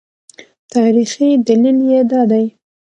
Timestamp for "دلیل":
1.47-1.77